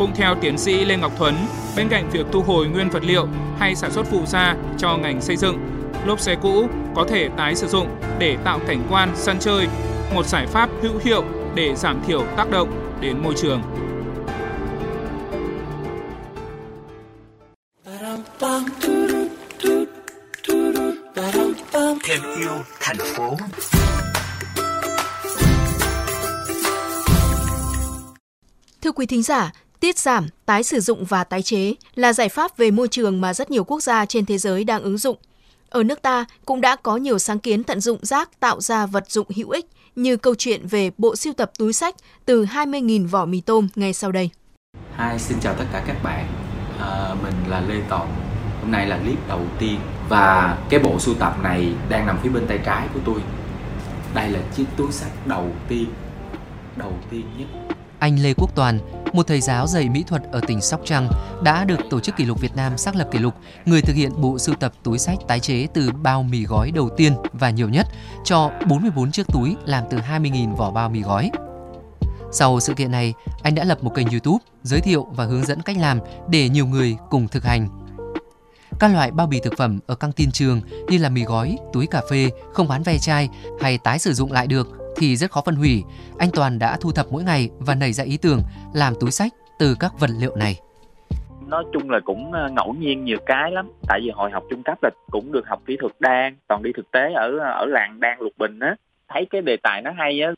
Cũng 0.00 0.14
theo 0.14 0.34
tiến 0.40 0.58
sĩ 0.58 0.84
Lê 0.84 0.96
Ngọc 0.96 1.12
Thuấn, 1.18 1.34
bên 1.76 1.88
cạnh 1.88 2.10
việc 2.10 2.26
thu 2.32 2.42
hồi 2.42 2.66
nguyên 2.66 2.90
vật 2.90 3.04
liệu 3.04 3.28
hay 3.58 3.74
sản 3.74 3.92
xuất 3.92 4.06
phụ 4.06 4.26
gia 4.26 4.56
cho 4.78 4.96
ngành 4.96 5.20
xây 5.20 5.36
dựng, 5.36 5.58
lốp 6.06 6.20
xe 6.20 6.36
cũ 6.42 6.68
có 6.94 7.04
thể 7.08 7.28
tái 7.36 7.54
sử 7.54 7.68
dụng 7.68 7.88
để 8.18 8.36
tạo 8.44 8.60
cảnh 8.66 8.82
quan 8.90 9.12
sân 9.14 9.36
chơi, 9.40 9.66
một 10.14 10.26
giải 10.26 10.46
pháp 10.46 10.70
hữu 10.82 10.92
hiệu 11.04 11.24
để 11.54 11.74
giảm 11.76 12.02
thiểu 12.06 12.26
tác 12.36 12.50
động 12.50 12.98
đến 13.00 13.22
môi 13.22 13.34
trường. 13.36 13.62
Thêm 22.04 22.20
yêu 22.38 22.52
thành 22.80 22.96
phố. 23.16 23.36
Thưa 28.82 28.92
quý 28.92 29.06
thính 29.06 29.22
giả, 29.22 29.52
tiết 29.80 29.98
giảm, 29.98 30.28
tái 30.46 30.62
sử 30.62 30.80
dụng 30.80 31.04
và 31.04 31.24
tái 31.24 31.42
chế 31.42 31.74
là 31.94 32.12
giải 32.12 32.28
pháp 32.28 32.56
về 32.56 32.70
môi 32.70 32.88
trường 32.88 33.20
mà 33.20 33.34
rất 33.34 33.50
nhiều 33.50 33.64
quốc 33.64 33.82
gia 33.82 34.06
trên 34.06 34.26
thế 34.26 34.38
giới 34.38 34.64
đang 34.64 34.82
ứng 34.82 34.98
dụng. 34.98 35.16
Ở 35.68 35.82
nước 35.82 36.02
ta 36.02 36.24
cũng 36.46 36.60
đã 36.60 36.76
có 36.76 36.96
nhiều 36.96 37.18
sáng 37.18 37.38
kiến 37.38 37.64
tận 37.64 37.80
dụng 37.80 37.98
rác 38.02 38.40
tạo 38.40 38.60
ra 38.60 38.86
vật 38.86 39.10
dụng 39.10 39.26
hữu 39.36 39.50
ích 39.50 39.66
như 39.96 40.16
câu 40.16 40.34
chuyện 40.34 40.66
về 40.66 40.90
bộ 40.98 41.16
siêu 41.16 41.32
tập 41.36 41.50
túi 41.58 41.72
sách 41.72 41.94
từ 42.24 42.44
20.000 42.44 43.08
vỏ 43.08 43.24
mì 43.24 43.40
tôm 43.40 43.68
ngay 43.74 43.92
sau 43.92 44.12
đây. 44.12 44.30
Hi, 44.98 45.18
xin 45.18 45.40
chào 45.40 45.54
tất 45.54 45.64
cả 45.72 45.84
các 45.86 46.02
bạn. 46.02 46.26
À, 46.80 47.14
mình 47.22 47.34
là 47.48 47.60
Lê 47.60 47.80
Toàn. 47.88 48.08
Hôm 48.60 48.70
nay 48.70 48.86
là 48.86 48.98
clip 48.98 49.28
đầu 49.28 49.42
tiên 49.58 49.78
và 50.08 50.58
cái 50.68 50.80
bộ 50.80 50.98
sưu 50.98 51.14
tập 51.14 51.36
này 51.42 51.72
đang 51.88 52.06
nằm 52.06 52.18
phía 52.22 52.30
bên 52.30 52.46
tay 52.46 52.58
trái 52.64 52.88
của 52.94 53.00
tôi. 53.04 53.20
Đây 54.14 54.30
là 54.30 54.40
chiếc 54.56 54.64
túi 54.76 54.92
sách 54.92 55.12
đầu 55.26 55.50
tiên, 55.68 55.86
đầu 56.76 56.92
tiên 57.10 57.24
nhất 57.38 57.76
anh 58.00 58.22
Lê 58.22 58.34
Quốc 58.34 58.54
Toàn, 58.54 58.78
một 59.12 59.26
thầy 59.26 59.40
giáo 59.40 59.66
dạy 59.66 59.88
mỹ 59.88 60.04
thuật 60.06 60.22
ở 60.32 60.40
tỉnh 60.46 60.60
Sóc 60.60 60.80
Trăng, 60.84 61.08
đã 61.42 61.64
được 61.64 61.80
Tổ 61.90 62.00
chức 62.00 62.16
Kỷ 62.16 62.24
lục 62.24 62.40
Việt 62.40 62.56
Nam 62.56 62.78
xác 62.78 62.96
lập 62.96 63.08
kỷ 63.10 63.18
lục 63.18 63.34
người 63.66 63.82
thực 63.82 63.96
hiện 63.96 64.20
bộ 64.20 64.38
sưu 64.38 64.54
tập 64.54 64.72
túi 64.82 64.98
sách 64.98 65.18
tái 65.28 65.40
chế 65.40 65.66
từ 65.74 65.90
bao 66.02 66.22
mì 66.22 66.44
gói 66.44 66.70
đầu 66.70 66.90
tiên 66.96 67.12
và 67.32 67.50
nhiều 67.50 67.68
nhất 67.68 67.86
cho 68.24 68.50
44 68.68 69.10
chiếc 69.10 69.26
túi 69.26 69.56
làm 69.64 69.84
từ 69.90 69.98
20.000 69.98 70.54
vỏ 70.54 70.70
bao 70.70 70.88
mì 70.88 71.02
gói. 71.02 71.30
Sau 72.32 72.60
sự 72.60 72.74
kiện 72.74 72.90
này, 72.90 73.14
anh 73.42 73.54
đã 73.54 73.64
lập 73.64 73.84
một 73.84 73.94
kênh 73.94 74.10
YouTube 74.10 74.44
giới 74.62 74.80
thiệu 74.80 75.06
và 75.10 75.24
hướng 75.24 75.44
dẫn 75.44 75.62
cách 75.62 75.76
làm 75.76 75.98
để 76.28 76.48
nhiều 76.48 76.66
người 76.66 76.96
cùng 77.10 77.28
thực 77.28 77.44
hành. 77.44 77.68
Các 78.78 78.92
loại 78.92 79.10
bao 79.10 79.26
bì 79.26 79.40
thực 79.40 79.54
phẩm 79.58 79.78
ở 79.86 79.94
căng 79.94 80.12
tin 80.12 80.30
trường 80.30 80.60
như 80.88 80.98
là 80.98 81.08
mì 81.08 81.24
gói, 81.24 81.56
túi 81.72 81.86
cà 81.86 82.02
phê 82.10 82.30
không 82.52 82.68
bán 82.68 82.82
ve 82.82 82.98
chai 82.98 83.28
hay 83.60 83.78
tái 83.78 83.98
sử 83.98 84.12
dụng 84.14 84.32
lại 84.32 84.46
được 84.46 84.79
thì 85.00 85.16
rất 85.16 85.30
khó 85.30 85.42
phân 85.46 85.54
hủy. 85.54 85.82
Anh 86.18 86.28
Toàn 86.34 86.58
đã 86.58 86.76
thu 86.80 86.92
thập 86.92 87.06
mỗi 87.10 87.22
ngày 87.24 87.48
và 87.58 87.74
nảy 87.74 87.92
ra 87.92 88.04
ý 88.04 88.18
tưởng 88.22 88.40
làm 88.74 88.92
túi 89.00 89.10
sách 89.10 89.32
từ 89.58 89.76
các 89.80 89.92
vật 90.00 90.10
liệu 90.20 90.36
này. 90.36 90.54
Nói 91.46 91.64
chung 91.72 91.90
là 91.90 92.00
cũng 92.04 92.32
ờ, 92.32 92.48
ngẫu 92.48 92.74
nhiên 92.80 93.04
nhiều 93.04 93.18
cái 93.26 93.50
lắm 93.50 93.70
tại 93.88 94.00
vì 94.02 94.10
hồi 94.10 94.30
học 94.30 94.44
trung 94.50 94.62
cấp 94.62 94.78
là 94.82 94.90
cũng 95.10 95.32
được 95.32 95.48
học 95.48 95.62
kỹ 95.66 95.76
thuật 95.80 95.92
đan 96.00 96.36
toàn 96.48 96.62
đi 96.62 96.70
thực 96.76 96.90
tế 96.90 97.12
ở 97.12 97.38
ờ, 97.38 97.50
ở 97.50 97.66
làng 97.66 98.00
đan 98.00 98.18
lục 98.20 98.32
bình 98.38 98.58
á 98.58 98.76
thấy 99.10 99.26
cái 99.30 99.42
đề 99.42 99.56
tài 99.56 99.82
nó 99.82 99.90
hay 99.90 100.20
á. 100.20 100.32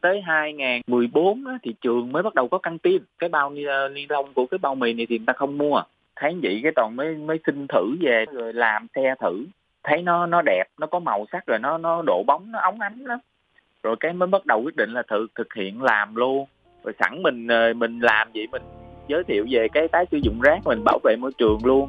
Tới 0.00 0.20
2014 0.20 1.46
á, 1.46 1.58
thì 1.62 1.74
trường 1.80 2.12
mới 2.12 2.22
bắt 2.22 2.34
đầu 2.34 2.48
có 2.48 2.58
căng 2.58 2.78
tin 2.78 3.02
cái 3.18 3.28
bao 3.28 3.50
ni, 3.50 3.64
ờ, 3.64 3.88
ni 3.88 4.06
lông 4.08 4.34
của 4.34 4.46
cái 4.46 4.58
bao 4.58 4.74
mì 4.74 4.92
này 4.92 5.06
thì 5.08 5.18
người 5.18 5.26
ta 5.26 5.32
không 5.32 5.58
mua. 5.58 5.82
Thấy 6.16 6.36
vậy 6.42 6.60
cái 6.62 6.72
toàn 6.76 6.96
mới 6.96 7.14
mới 7.14 7.38
xin 7.46 7.66
thử 7.66 7.96
về 8.00 8.24
rồi 8.32 8.52
làm 8.52 8.86
xe 8.94 9.14
thử. 9.20 9.46
Thấy 9.84 10.02
nó 10.02 10.26
nó 10.26 10.42
đẹp 10.42 10.64
nó 10.80 10.86
có 10.86 10.98
màu 10.98 11.26
sắc 11.32 11.46
rồi 11.46 11.58
nó 11.58 11.78
nó 11.78 12.02
độ 12.06 12.22
bóng 12.26 12.52
nó 12.52 12.58
óng 12.58 12.80
ánh 12.80 12.98
lắm 13.04 13.18
rồi 13.82 13.96
cái 14.00 14.12
mới 14.12 14.26
bắt 14.26 14.46
đầu 14.46 14.62
quyết 14.62 14.76
định 14.76 14.90
là 14.90 15.02
thực 15.10 15.26
thực 15.34 15.54
hiện 15.54 15.82
làm 15.82 16.14
luôn 16.14 16.46
rồi 16.84 16.94
sẵn 17.00 17.22
mình 17.22 17.46
ờ, 17.46 17.72
mình 17.76 18.00
làm 18.00 18.28
vậy 18.34 18.46
mình 18.52 18.62
giới 19.08 19.24
thiệu 19.24 19.46
về 19.50 19.66
cái 19.72 19.88
tái 19.88 20.04
sử 20.10 20.18
dụng 20.22 20.40
rác 20.40 20.58
mình 20.64 20.84
bảo 20.84 20.98
vệ 21.04 21.16
môi 21.16 21.32
trường 21.38 21.58
luôn 21.64 21.88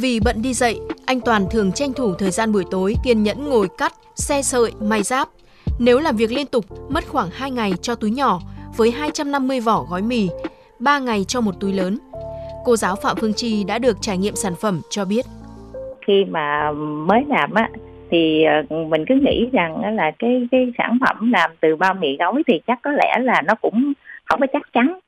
vì 0.00 0.20
bận 0.24 0.42
đi 0.42 0.54
dạy, 0.54 0.80
anh 1.06 1.20
Toàn 1.20 1.46
thường 1.50 1.72
tranh 1.72 1.92
thủ 1.92 2.14
thời 2.14 2.30
gian 2.30 2.52
buổi 2.52 2.64
tối 2.70 2.94
kiên 3.04 3.22
nhẫn 3.22 3.44
ngồi 3.44 3.68
cắt, 3.78 3.92
xe 4.14 4.42
sợi, 4.42 4.72
may 4.80 5.02
giáp. 5.02 5.28
Nếu 5.78 5.98
làm 5.98 6.16
việc 6.16 6.32
liên 6.32 6.46
tục, 6.46 6.64
mất 6.90 7.04
khoảng 7.08 7.28
2 7.32 7.50
ngày 7.50 7.72
cho 7.82 7.94
túi 7.94 8.10
nhỏ 8.10 8.40
với 8.76 8.90
250 8.90 9.60
vỏ 9.60 9.86
gói 9.90 10.02
mì, 10.02 10.28
3 10.78 10.98
ngày 10.98 11.24
cho 11.28 11.40
một 11.40 11.54
túi 11.60 11.72
lớn. 11.72 11.98
Cô 12.64 12.76
giáo 12.76 12.96
Phạm 12.96 13.16
Phương 13.20 13.32
Chi 13.32 13.64
đã 13.64 13.78
được 13.78 13.96
trải 14.00 14.18
nghiệm 14.18 14.34
sản 14.34 14.52
phẩm 14.60 14.80
cho 14.90 15.04
biết. 15.04 15.24
Khi 16.06 16.24
mà 16.30 16.72
mới 17.06 17.24
làm 17.28 17.54
á, 17.54 17.70
thì 18.10 18.44
ờ, 18.44 18.62
mình 18.70 19.04
cứ 19.08 19.14
nghĩ 19.14 19.48
rằng 19.52 19.94
là 19.96 20.10
cái 20.18 20.48
cái 20.50 20.72
sản 20.78 20.98
phẩm 21.06 21.32
làm 21.32 21.50
từ 21.60 21.76
bao 21.76 21.94
mì 21.94 22.16
gói 22.16 22.42
thì 22.46 22.60
chắc 22.66 22.78
có 22.82 22.90
lẽ 22.90 23.18
là 23.20 23.42
nó 23.46 23.54
cũng 23.54 23.92
không 24.24 24.40
có 24.40 24.46
chắc 24.52 24.62
chắn. 24.72 24.98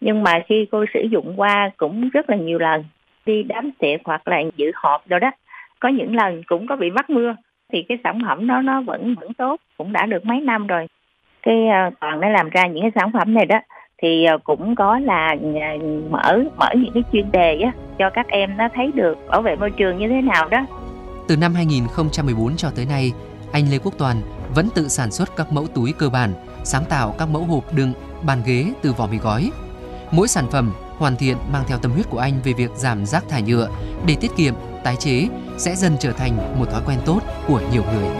Nhưng 0.00 0.22
mà 0.22 0.40
khi 0.46 0.66
cô 0.70 0.84
sử 0.94 1.00
dụng 1.00 1.34
qua 1.36 1.70
cũng 1.76 2.08
rất 2.08 2.30
là 2.30 2.36
nhiều 2.36 2.58
lần, 2.58 2.84
đi 3.26 3.42
đám 3.42 3.70
tiệc 3.78 4.00
hoặc 4.04 4.28
là 4.28 4.42
dự 4.56 4.70
họp 4.74 5.08
rồi 5.08 5.20
đó, 5.20 5.30
có 5.80 5.88
những 5.88 6.16
lần 6.16 6.42
cũng 6.46 6.66
có 6.66 6.76
bị 6.76 6.90
mắc 6.90 7.10
mưa, 7.10 7.34
thì 7.72 7.82
cái 7.82 7.98
sản 8.04 8.18
phẩm 8.26 8.46
nó 8.46 8.62
nó 8.62 8.80
vẫn 8.80 9.14
vẫn 9.20 9.34
tốt, 9.34 9.60
cũng 9.78 9.92
đã 9.92 10.06
được 10.06 10.26
mấy 10.26 10.40
năm 10.40 10.66
rồi. 10.66 10.86
Cái 11.42 11.68
ờ, 11.68 11.90
toàn 12.00 12.20
đã 12.20 12.28
làm 12.28 12.48
ra 12.48 12.66
những 12.66 12.82
cái 12.82 12.92
sản 12.94 13.12
phẩm 13.12 13.34
này 13.34 13.46
đó, 13.46 13.60
thì 14.02 14.24
ờ, 14.24 14.38
cũng 14.38 14.74
có 14.74 14.98
là 14.98 15.36
mở 16.10 16.40
mở 16.56 16.68
những 16.74 16.92
cái 16.94 17.02
chuyên 17.12 17.32
đề 17.32 17.60
á 17.60 17.72
cho 17.98 18.10
các 18.10 18.28
em 18.28 18.56
nó 18.56 18.68
thấy 18.74 18.90
được 18.94 19.18
bảo 19.28 19.42
vệ 19.42 19.56
môi 19.56 19.70
trường 19.70 19.98
như 19.98 20.08
thế 20.08 20.20
nào 20.20 20.48
đó 20.48 20.66
từ 21.30 21.36
năm 21.36 21.54
2014 21.54 22.56
cho 22.56 22.70
tới 22.70 22.86
nay, 22.86 23.12
anh 23.52 23.70
Lê 23.70 23.78
Quốc 23.78 23.94
Toàn 23.98 24.22
vẫn 24.54 24.68
tự 24.74 24.88
sản 24.88 25.12
xuất 25.12 25.36
các 25.36 25.52
mẫu 25.52 25.66
túi 25.74 25.92
cơ 25.92 26.08
bản, 26.08 26.34
sáng 26.64 26.84
tạo 26.84 27.14
các 27.18 27.28
mẫu 27.28 27.44
hộp 27.44 27.74
đựng, 27.74 27.92
bàn 28.22 28.42
ghế 28.46 28.72
từ 28.82 28.92
vỏ 28.92 29.06
mì 29.06 29.18
gói. 29.18 29.50
Mỗi 30.10 30.28
sản 30.28 30.50
phẩm 30.50 30.72
hoàn 30.98 31.16
thiện 31.16 31.36
mang 31.52 31.64
theo 31.66 31.78
tâm 31.78 31.92
huyết 31.92 32.10
của 32.10 32.18
anh 32.18 32.40
về 32.44 32.52
việc 32.52 32.70
giảm 32.76 33.06
rác 33.06 33.28
thải 33.28 33.42
nhựa 33.42 33.68
để 34.06 34.16
tiết 34.20 34.30
kiệm, 34.36 34.54
tái 34.84 34.96
chế 34.96 35.28
sẽ 35.58 35.76
dần 35.76 35.96
trở 36.00 36.12
thành 36.12 36.58
một 36.58 36.70
thói 36.70 36.82
quen 36.86 36.98
tốt 37.06 37.20
của 37.48 37.60
nhiều 37.72 37.84
người. 37.92 38.10